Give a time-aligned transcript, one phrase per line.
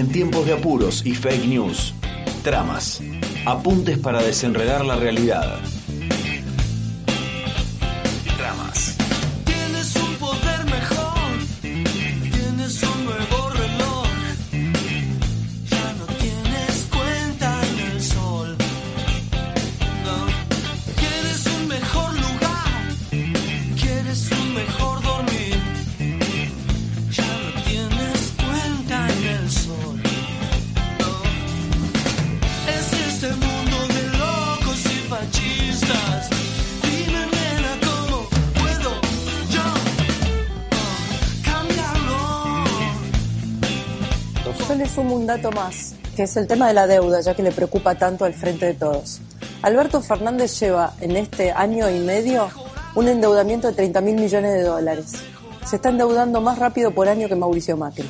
[0.00, 1.92] En tiempos de apuros y fake news,
[2.42, 3.02] tramas,
[3.44, 5.60] apuntes para desenredar la realidad.
[44.70, 47.42] Yo le sumo un dato más, que es el tema de la deuda, ya que
[47.42, 49.20] le preocupa tanto al frente de todos.
[49.62, 52.48] Alberto Fernández lleva en este año y medio
[52.94, 55.14] un endeudamiento de 30 mil millones de dólares.
[55.66, 58.08] Se está endeudando más rápido por año que Mauricio Macri.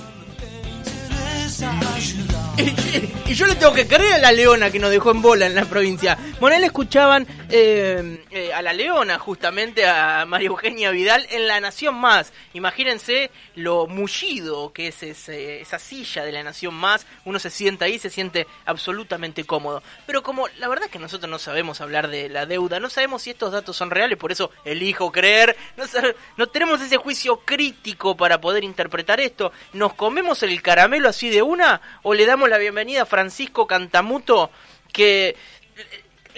[3.27, 5.55] Y, yo le tengo que creer a la leona que nos dejó en bola en
[5.55, 6.19] la provincia.
[6.41, 11.95] Monel escuchaban eh, eh, a la leona, justamente a María Eugenia Vidal, en La Nación
[11.95, 12.33] Más.
[12.55, 17.06] Imagínense lo mullido que es esa silla de La Nación Más.
[17.25, 19.81] Uno se sienta ahí, se siente absolutamente cómodo.
[20.06, 23.31] Pero como la verdad que nosotros no sabemos hablar de la deuda, no sabemos si
[23.31, 25.56] estos datos son reales, por eso elijo creer.
[25.77, 25.84] No,
[26.37, 29.53] no tenemos ese juicio crítico para poder interpretar esto.
[29.73, 34.51] ¿Nos comemos el caramelo así de una o le damos la bienvenida a Francisco Cantamuto
[34.93, 35.37] que eh,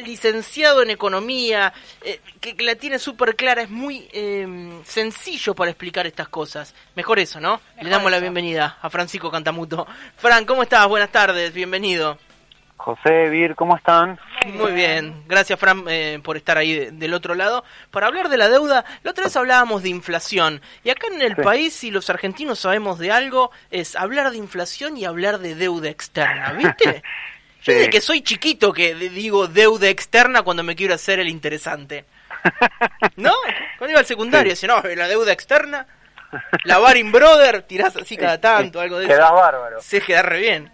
[0.02, 5.70] licenciado en economía, eh, que, que la tiene súper clara, es muy eh, sencillo para
[5.70, 6.74] explicar estas cosas.
[6.94, 7.60] Mejor eso, ¿no?
[7.80, 9.86] Le damos la bienvenida a Francisco Cantamuto.
[10.16, 10.86] Fran, ¿cómo estás?
[10.86, 12.18] Buenas tardes, bienvenido.
[12.84, 14.18] José, Vir, ¿cómo están?
[14.54, 17.64] Muy bien, gracias Fran eh, por estar ahí de- del otro lado.
[17.92, 20.60] Para hablar de la deuda, la otra vez hablábamos de inflación.
[20.82, 21.42] Y acá en el Sí.
[21.42, 25.90] país, si los argentinos sabemos de algo, es hablar de inflación y hablar de deuda
[25.90, 27.02] externa, ¿viste?
[27.62, 32.04] Yo desde que soy chiquito que digo deuda externa cuando me quiero hacer el interesante.
[33.16, 33.32] ¿No?
[33.78, 34.66] Cuando iba al secundario, Sí.
[34.66, 35.86] decía, no, la deuda externa,
[36.64, 39.34] la Baring Brother, tirás así cada tanto, algo de Queda eso.
[39.34, 39.80] bárbaro.
[39.80, 40.72] Se queda re bien.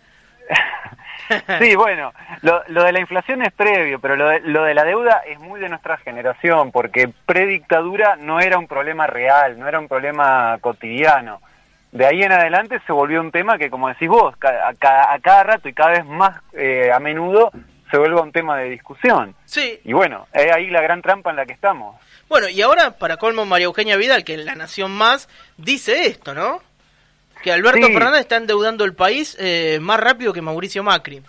[1.61, 2.12] Sí, bueno,
[2.43, 5.39] lo, lo de la inflación es previo, pero lo de, lo de la deuda es
[5.41, 10.59] muy de nuestra generación, porque predictadura no era un problema real, no era un problema
[10.61, 11.41] cotidiano.
[11.93, 15.19] De ahí en adelante se volvió un tema que, como decís vos, a, ca- a
[15.21, 17.50] cada rato y cada vez más eh, a menudo
[17.91, 19.34] se vuelve un tema de discusión.
[19.47, 21.97] Sí, Y bueno, es ahí la gran trampa en la que estamos.
[22.28, 26.34] Bueno, y ahora, para colmo, María Eugenia Vidal, que en La Nación Más, dice esto,
[26.34, 26.61] ¿no?
[27.43, 27.93] Que Alberto Sí.
[27.93, 31.22] Fernández está endeudando el país eh, más rápido que Mauricio Macri.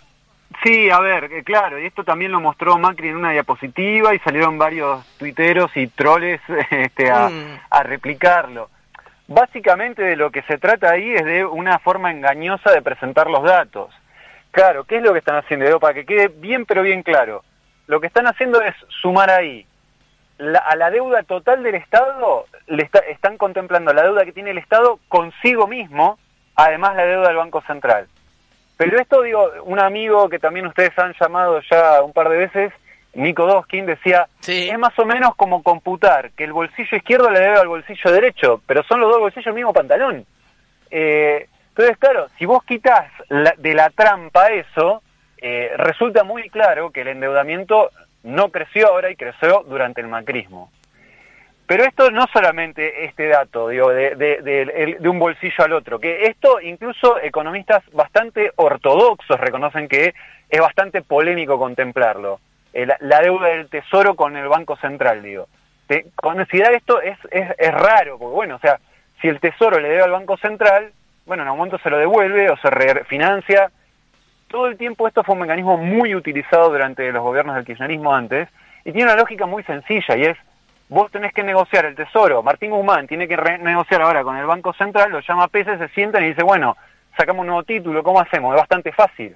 [0.64, 4.20] Sí, a ver, eh, claro, y esto también lo mostró Macri en una diapositiva y
[4.20, 7.60] salieron varios tuiteros y troles este, a, Mm.
[7.70, 8.70] a replicarlo.
[9.28, 13.44] Básicamente de lo que se trata ahí es de una forma engañosa de presentar los
[13.44, 13.94] datos.
[14.52, 15.80] Claro, ¿qué es lo que están haciendo?
[15.80, 17.44] Para que quede bien pero bien claro.
[17.86, 19.66] Lo que están haciendo es sumar ahí
[20.40, 24.52] la- a la deuda total del Estado, le está- están contemplando la deuda que tiene
[24.52, 26.18] el Estado consigo mismo,
[26.56, 28.08] además la deuda del Banco Central.
[28.78, 32.74] Pero esto, digo, un amigo que también ustedes han llamado ya un par de veces,
[33.14, 34.70] Nico Doskin, decía, Sí.
[34.70, 38.62] es más o menos como computar que el bolsillo izquierdo le debe al bolsillo derecho,
[38.66, 40.26] pero son los dos bolsillos del mismo pantalón.
[40.90, 45.02] Eh, entonces, claro, si vos quitas la- de la trampa eso,
[45.42, 47.90] eh, resulta muy claro que el endeudamiento
[48.24, 50.72] no creció ahora y creció durante el macrismo.
[51.68, 56.24] Pero esto no solamente este dato, digo, de, de- de- un bolsillo al otro, que
[56.26, 60.16] esto incluso economistas bastante ortodoxos reconocen que
[60.50, 62.40] es bastante polémico contemplarlo.
[62.74, 65.48] Eh, la, deuda del tesoro con el Banco Central, digo.
[65.88, 68.80] Te- considerar esto es, es, es raro, porque bueno, o sea,
[69.22, 70.92] si el tesoro le debe al Banco Central,
[71.28, 73.70] bueno, en un momento se lo devuelve o se refinancia.
[74.50, 78.50] Todo el tiempo esto fue un mecanismo muy utilizado durante los gobiernos del kirchnerismo antes,
[78.84, 80.38] y tiene una lógica muy sencilla, y es,
[80.90, 84.74] vos tenés que negociar el tesoro, Martín Guzmán tiene que negociar ahora con el Banco
[84.74, 86.76] Central, lo llama a se sientan y dice, bueno,
[87.16, 88.56] sacamos un nuevo título, ¿cómo hacemos?
[88.56, 89.36] Es bastante fácil.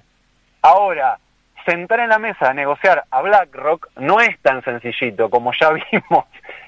[0.62, 1.18] Ahora,
[1.64, 6.24] sentar en la mesa a negociar a BlackRock no es tan sencillito como ya vimos,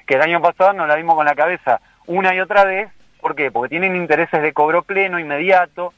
[0.06, 2.90] que el año pasado nos la vimos con la cabeza una y otra vez.
[3.20, 3.50] ¿Por qué?
[3.50, 5.92] Porque tienen intereses de cobro pleno, inmediato.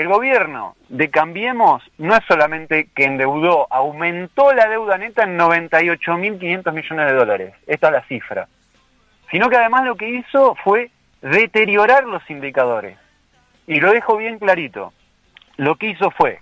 [0.00, 6.72] El gobierno de Cambiemos no es solamente que endeudó, aumentó la deuda neta en 98.500
[6.72, 7.54] millones de dólares.
[7.66, 8.48] Esta es la cifra.
[9.30, 12.96] Sino que además lo que hizo fue deteriorar los indicadores.
[13.66, 14.94] Y lo dejo bien clarito.
[15.58, 16.38] Lo que hizo fue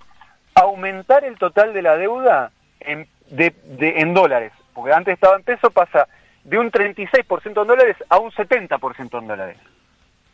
[0.55, 3.55] aumentar el total de la deuda en, de-
[3.97, 6.07] en dólares, porque antes estaba en peso, pasa
[6.45, 9.57] de un 36% en dólares a un 70% en dólares.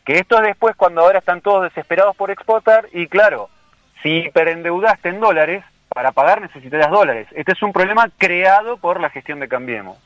[0.05, 3.49] Que esto es después cuando ahora están todos desesperados por exportar y claro,
[4.03, 7.29] si hiperendeudaste en dólares, para pagar necesitarás dólares.
[7.33, 9.97] Este es un problema creado por la gestión de Cambiemos.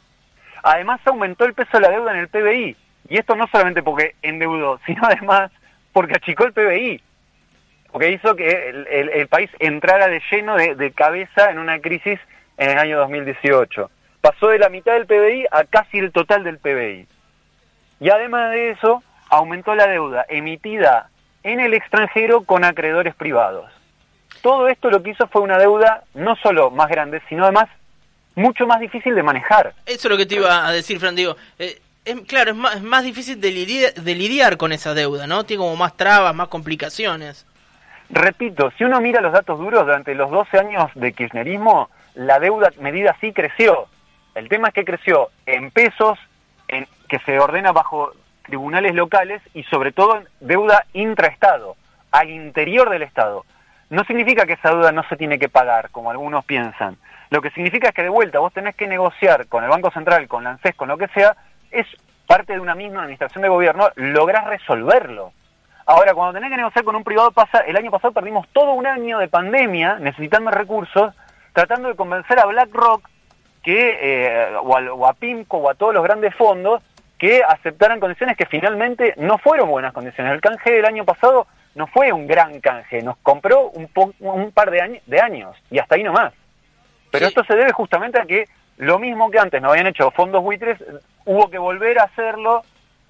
[0.63, 2.77] Además aumentó el peso de la deuda en el PBI,
[3.09, 5.51] y esto no solamente porque endeudó, sino además
[5.93, 7.03] porque achicó el PBI,
[7.91, 12.21] porque hizo que el, país entrara de lleno de, de cabeza en una crisis
[12.59, 13.91] en el año 2018.
[14.21, 17.09] Pasó de la mitad del PBI a casi el total del PBI.
[18.01, 21.11] Y además de eso, aumentó la deuda emitida
[21.43, 23.71] en el extranjero con acreedores privados.
[24.43, 27.69] Todo esto lo que hizo fue una deuda no solo más grande, sino además
[28.35, 29.75] mucho más difícil de manejar.
[29.85, 31.17] Eso es lo que te iba a decir, Fran.
[31.17, 34.95] Digo, eh, es, claro, es más, es más difícil de lidiar, de lidiar con esa
[34.95, 35.45] deuda, ¿no?
[35.45, 37.47] Tiene como más trabas, más complicaciones.
[38.11, 42.71] Repito, si uno mira los datos duros, durante los 12 años de kirchnerismo, la deuda
[42.81, 43.87] medida sí creció.
[44.35, 46.19] El tema es que creció en pesos,
[46.69, 48.13] en, que se ordena bajo
[48.49, 51.77] tribunales locales y sobre todo deuda intraestado,
[52.11, 53.45] al interior del Estado.
[53.91, 56.97] No significa que esa deuda no se tiene que pagar, como algunos piensan.
[57.31, 60.27] Lo que significa es que de vuelta vos tenés que negociar con el Banco Central,
[60.29, 61.37] con la ANSES, con lo que sea,
[61.71, 61.87] es
[62.27, 65.33] parte de una misma administración de gobierno, lográs resolverlo.
[65.87, 68.87] Ahora, cuando tenés que negociar con un privado, pasa, el año pasado perdimos todo un
[68.87, 71.15] año de pandemia, necesitando recursos,
[71.55, 73.09] tratando de convencer a BlackRock
[73.63, 76.83] que, eh, o, al- o a PIMCO o a todos los grandes fondos
[77.19, 80.33] que aceptaran condiciones que finalmente no fueron buenas condiciones.
[80.33, 84.53] El canje del año pasado no fue un gran canje, nos compró un, po- un
[84.53, 86.33] par de, años- de años y hasta ahí nomás.
[87.11, 87.29] Pero Sí.
[87.31, 88.45] esto se debe justamente a que
[88.77, 90.79] lo mismo que antes no habían hecho fondos buitres,
[91.25, 92.63] hubo que volver a hacerlo,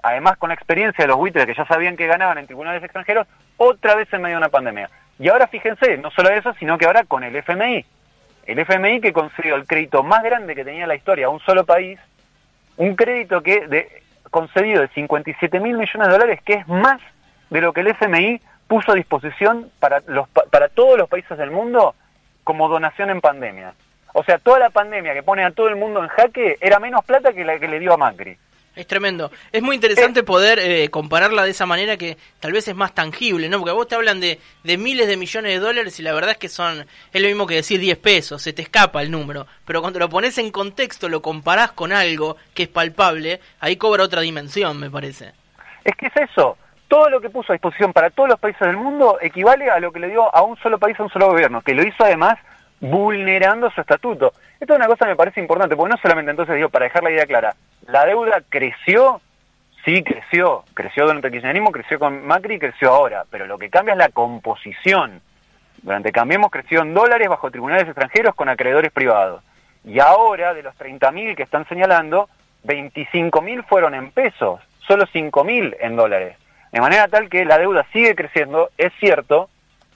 [0.03, 3.27] además con la experiencia de los buitres que ya sabían que ganaban en tribunales extranjeros,
[3.59, 4.89] otra vez en medio de una pandemia.
[5.19, 7.85] Y ahora fíjense, no solo eso, sino que ahora con el FMI.
[8.47, 11.67] El FMI que concedió el crédito más grande que tenía la historia a un solo
[11.67, 11.99] país,
[12.79, 17.01] un crédito que de, concedido de 57 mil millones de dólares, que es más
[17.51, 21.37] de lo que el FMI puso a disposición para, los, pa- para todos los países
[21.39, 21.95] del mundo
[22.45, 23.75] como donación en pandemia.
[24.15, 27.05] O sea, toda la pandemia que pone a todo el mundo en jaque era menos
[27.05, 28.37] plata que la que le dio a Macri.
[28.79, 29.33] Es tremendo.
[29.51, 33.49] Es muy interesante poder eh, compararla de esa manera que tal vez es más tangible,
[33.49, 33.59] ¿no?
[33.59, 36.31] Porque a vos te hablan de, de miles de millones de dólares y la verdad
[36.31, 39.49] es que son, es lo mismo que decir 10 pesos, se te escapa el número.
[39.67, 44.05] Pero cuando lo pones en contexto, lo comparás con algo que es palpable, ahí cobra
[44.05, 45.33] otra dimensión, me parece.
[45.83, 46.57] Es que es eso.
[46.87, 49.91] Todo lo que puso a disposición para todos los países del mundo equivale a lo
[49.91, 52.39] que le dio a un solo país, a un solo gobierno, que lo hizo además
[52.81, 54.33] vulnerando su estatuto.
[54.61, 57.03] Esto es una cosa que me parece importante, porque no solamente entonces digo, para dejar
[57.03, 57.55] la idea clara,
[57.87, 59.21] la deuda creció,
[59.85, 63.93] sí creció, creció durante el kirchnerismo, creció con Macri, creció ahora, pero lo que cambia
[63.93, 65.21] es la composición.
[65.83, 69.43] Durante Cambiemos creció en dólares bajo tribunales extranjeros con acreedores privados.
[69.85, 72.29] Y ahora, de los 30.000 que están señalando,
[72.65, 76.37] 25.000 fueron en pesos, solo 5.000 en dólares.
[76.73, 79.49] De manera tal que la deuda sigue creciendo, es cierto,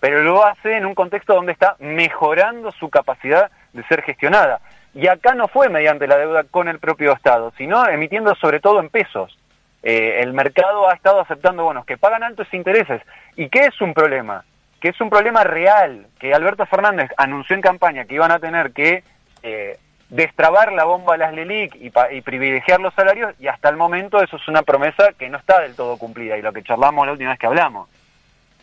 [0.02, 4.58] pero lo hace en un contexto donde está mejorando su capacidad de ser gestionada.
[4.94, 8.80] Y acá no fue mediante la deuda con el propio Estado, sino emitiendo sobre todo
[8.80, 9.38] en pesos.
[9.84, 13.00] Eh, el mercado ha estado aceptando bonos que pagan altos intereses.
[13.36, 14.44] ¿Y qué es un problema?
[14.80, 18.72] Que es un problema real, que Alberto Fernández anunció en campaña que iban a tener
[18.72, 19.04] que
[19.44, 19.78] eh,
[20.08, 24.20] destrabar la bomba de las LELIC y, y privilegiar los salarios, y hasta el momento
[24.20, 27.12] eso es una promesa que no está del todo cumplida, y lo que charlamos la
[27.12, 27.88] última vez que hablamos.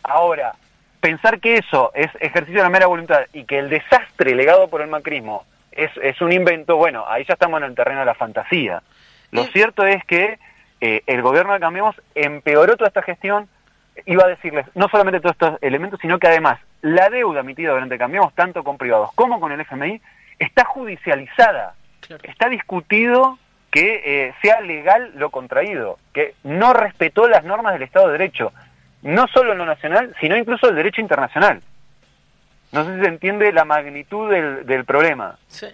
[0.02, 0.52] Ahora,
[1.00, 4.82] pensar que eso es ejercicio de la mera voluntad y que el desastre legado por
[4.82, 8.14] el macrismo es, es un invento, bueno, ahí ya estamos en el terreno de la
[8.14, 8.82] fantasía.
[9.30, 10.38] Lo cierto es que
[10.80, 13.48] eh, el gobierno de Cambiemos empeoró toda esta gestión,
[14.06, 17.98] iba a decirles no solamente todos estos elementos, sino que además la deuda emitida durante
[17.98, 20.00] Cambiemos, tanto con privados como con el FMI,
[20.38, 21.74] está judicializada.
[22.00, 22.22] Claro.
[22.24, 23.38] Está discutido
[23.70, 28.52] que eh, sea legal lo contraído, que no respetó las normas del Estado de Derecho,
[29.02, 31.60] no solo en lo nacional, sino incluso el derecho internacional.
[32.72, 35.38] No sé si se entiende la magnitud del, del problema.
[35.48, 35.66] Sí.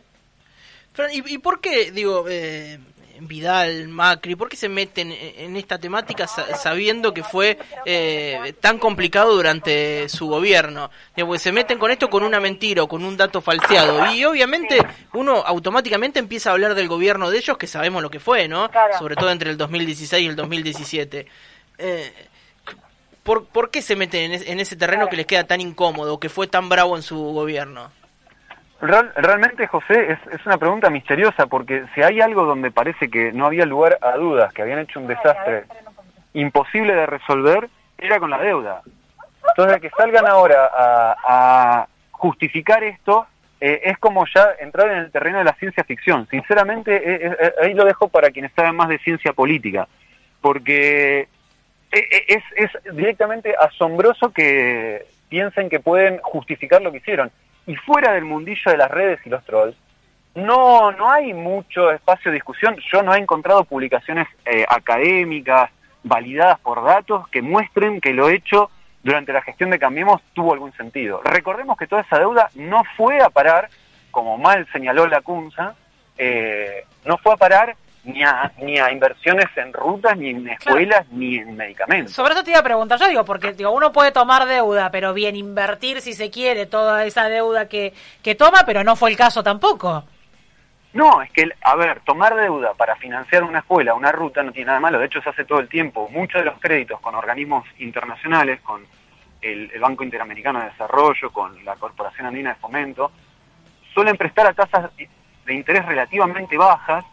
[0.94, 2.78] Fran, ¿y, y por qué, digo, eh,
[3.20, 8.54] Vidal, Macri, por qué se meten en, en esta temática sa- sabiendo que fue eh,
[8.60, 10.90] tan complicado durante su gobierno?
[11.14, 14.12] Digo, porque se meten con esto con una mentira o con un dato falseado.
[14.14, 14.78] Y obviamente
[15.12, 18.70] uno automáticamente empieza a hablar del gobierno de ellos, que sabemos lo que fue, ¿no?
[18.70, 18.96] Claro.
[18.98, 21.26] Sobre todo entre el 2016 y el 2017.
[21.78, 22.12] Eh,
[23.26, 26.18] ¿por, ¿Por qué se meten en, es- en ese terreno que les queda tan incómodo,
[26.18, 27.90] que fue tan bravo en su gobierno?
[28.80, 33.32] Real- realmente, José, es, es una pregunta misteriosa, porque si hay algo donde parece que
[33.32, 35.64] no había lugar a dudas, que habían hecho un desastre
[36.34, 37.68] imposible de resolver,
[37.98, 38.82] era con la deuda.
[39.48, 43.26] Entonces, que salgan ahora a, justificar esto,
[43.60, 46.26] eh, es como ya entrar en el terreno de la ciencia ficción.
[46.30, 49.86] Sinceramente, eh, eh, ahí lo dejo para quienes saben más de ciencia política,
[50.40, 51.28] porque eh, eh,
[51.90, 57.30] es, es directamente asombroso que, piensen que pueden justificar lo que hicieron.
[57.66, 59.76] Y fuera del mundillo de las redes y los trolls,
[60.34, 62.76] no, no hay mucho espacio de discusión.
[62.92, 65.70] Yo no he encontrado publicaciones eh, académicas,
[66.02, 68.70] validadas por datos, que muestren que lo hecho
[69.02, 71.20] durante la gestión de Cambiemos tuvo algún sentido.
[71.24, 73.68] Recordemos que toda esa deuda no fue a parar,
[74.10, 75.74] como mal señaló la CUNSA,
[76.18, 77.76] eh, no fue a parar
[78.06, 82.14] ni a, ni a inversiones en rutas, ni en escuelas, ni en medicamentos.
[82.14, 85.12] Sobre eso te iba a preguntar yo, digo, porque digo, uno puede tomar deuda, pero
[85.12, 89.16] bien invertir si se quiere toda esa deuda que, que toma, pero no fue el
[89.16, 90.04] caso tampoco.
[90.92, 94.68] No, es que, a ver, tomar deuda para financiar una escuela, una ruta, no tiene
[94.68, 94.98] nada malo.
[94.98, 96.08] De hecho, se hace todo el tiempo.
[96.10, 98.86] Muchos de los créditos con organismos internacionales, con
[99.42, 103.10] el, el Banco Interamericano de Desarrollo, con la Corporación Andina de Fomento,
[103.92, 107.04] suelen prestar a tasas de interés relativamente bajas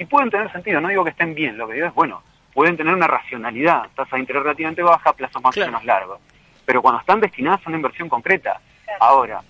[0.00, 0.80] y pueden tener sentido.
[0.80, 2.22] No digo que estén bien, lo que digo es, bueno,
[2.54, 5.72] pueden tener una racionalidad, tasa de interés relativamente baja, plazos más o Claro.
[5.72, 6.18] menos largos.
[6.64, 8.60] Pero cuando están destinadas a una inversión concreta,
[8.98, 9.42] ahora,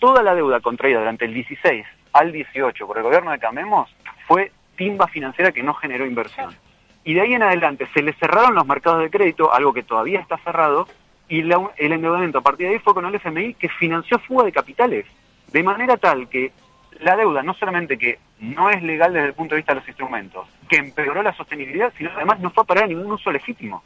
[0.00, 3.88] toda la deuda contraída durante el 16 al 18 por el gobierno de Camemos
[4.26, 6.56] fue timba financiera que no generó inversión.
[7.04, 10.18] Y de ahí en adelante se le cerraron los mercados de crédito, algo que todavía
[10.18, 10.88] está cerrado,
[11.28, 14.44] y la- el endeudamiento a partir de ahí fue con el FMI que financió fuga
[14.44, 15.06] de capitales.
[15.52, 16.50] De manera tal que
[17.00, 19.88] la deuda no solamente que no es legal desde el punto de vista de los
[19.88, 23.82] instrumentos, que empeoró la sostenibilidad, sino además no fue a parar a ningún uso legítimo.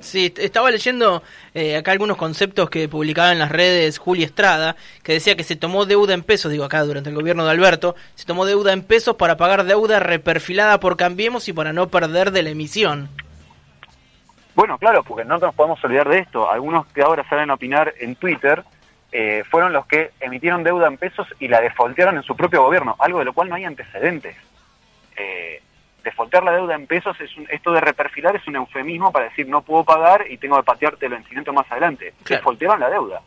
[0.00, 1.22] Sí, estaba leyendo
[1.54, 5.54] eh, acá algunos conceptos que publicaba en las redes Juli Estrada, que decía que se
[5.54, 8.82] tomó deuda en pesos, digo acá durante el gobierno de Alberto, se tomó deuda en
[8.82, 13.10] pesos para pagar deuda reperfilada por Cambiemos y para no perder de la emisión.
[14.54, 16.50] Bueno, claro, porque no nos podemos olvidar de esto.
[16.50, 18.64] Algunos que ahora salen a opinar en Twitter
[19.12, 22.96] eh, fueron los que emitieron deuda en pesos y la defaultearon en su propio gobierno,
[22.98, 24.34] algo de lo cual no hay antecedentes.
[25.16, 25.60] Eh,
[26.02, 29.46] defaultear la deuda en pesos, es un- esto de reperfilar es un eufemismo para decir
[29.46, 32.14] no puedo pagar y tengo que patearte el vencimiento más adelante.
[32.24, 32.40] Claro.
[32.40, 33.22] Defaultearon la deuda.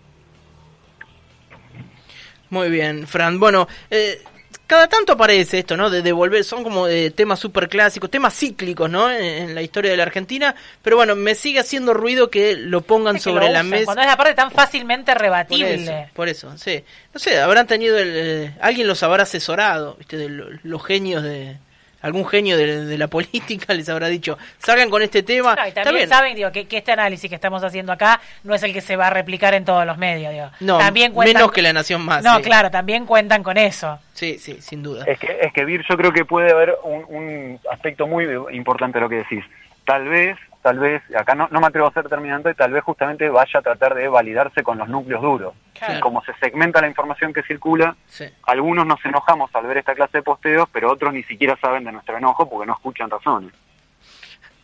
[2.49, 3.39] Muy bien, Fran.
[3.39, 4.21] Bueno, eh,
[4.67, 5.89] cada tanto aparece esto, ¿no?
[5.89, 9.11] De devolver, son como eh, temas súper clásicos, temas cíclicos, ¿no?
[9.11, 10.55] En, en la historia de la Argentina.
[10.81, 13.85] Pero bueno, me sigue haciendo ruido que lo pongan Es que sobre lo la mesa.
[13.85, 15.73] Cuando es aparte tan fácilmente Por rebatible.
[15.75, 16.83] eso, por eso, sí.
[17.13, 20.17] No sé, habrán tenido el, eh, alguien los habrá asesorado, ¿viste?
[20.17, 21.57] De lo- los genios de
[22.05, 25.55] algún genio de, de la política les habrá dicho, salgan con este tema.
[25.55, 26.09] No, y Está también bien.
[26.09, 28.95] saben digo, que, que este análisis que estamos haciendo acá no es el que se
[28.95, 30.31] va a replicar en todos los medios.
[30.31, 30.49] Digo.
[30.59, 32.23] No, también cuentan- menos que La Nación Más.
[32.23, 32.43] No, sí.
[32.43, 33.99] claro, también cuentan con eso.
[34.13, 35.03] Sí, sí, sin duda.
[35.07, 38.97] Es que, es que Vir, yo creo que puede haber un, un aspecto muy importante
[38.99, 39.43] de lo que decís.
[39.83, 43.29] Tal vez, tal vez, acá no, no me atrevo a ser terminante, tal vez justamente
[43.29, 45.53] vaya a tratar de validarse con los núcleos duros.
[45.77, 45.93] Claro.
[45.95, 48.25] Y como se segmenta la información que circula, Sí.
[48.47, 51.91] algunos nos enojamos al ver esta clase de posteos, pero otros ni siquiera saben de
[51.91, 53.53] nuestro enojo porque no escuchan razones.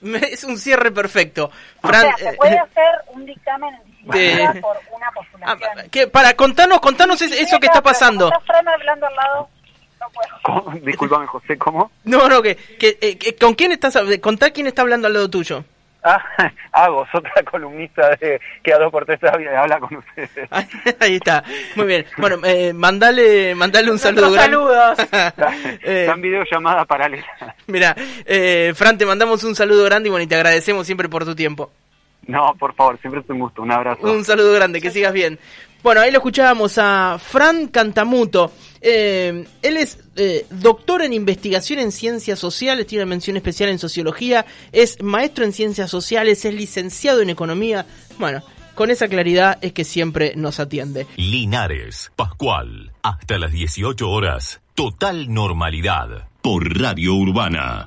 [0.02, 1.52] Es un cierre perfecto.
[1.84, 5.90] O sea, se eh, puede hacer un dictamen en de- por una ah, postulación.
[5.92, 8.32] que para contarnos, contanos es- eso que está pasando.
[8.48, 9.50] Fran hablando al lado,
[10.48, 10.72] no.
[10.82, 11.92] Disculpame, José, ¿cómo?
[12.06, 13.96] No, no, que, que, eh, que- ¿con quién estás?
[13.96, 15.64] hab- Contá quién está hablando al lado tuyo.
[16.04, 16.20] Ah,
[16.72, 20.30] Agos, otra columnista de, que a dos por tres habla con ustedes.
[21.00, 21.44] Ahí está.
[21.76, 22.06] Muy bien.
[22.18, 24.56] Bueno, eh, mandale, mandale un saludo grande.
[24.58, 24.98] saludos.
[25.84, 27.26] Eh, Están videollamada paralela.
[27.68, 31.26] Mira, eh, Fran, te mandamos un saludo grande y bueno, y te agradecemos siempre por
[31.26, 31.72] tu tiempo.
[32.28, 33.62] No, por favor, siempre es un gusto.
[33.62, 34.12] Un abrazo.
[34.12, 35.40] Un saludo grande, que sigas bien.
[35.84, 38.52] Bueno, ahí lo escuchábamos a Fran Cantamuto.
[38.82, 44.46] Eh, él es eh, doctor en investigación en ciencias sociales, tiene mención especial en sociología,
[44.72, 47.86] es maestro en ciencias sociales, es licenciado en economía.
[48.18, 48.42] Bueno,
[48.76, 51.06] con esa claridad es que siempre nos atiende.
[51.16, 57.80] Linares, Pascual, hasta las 18 horas, total normalidad por Radio Urbana.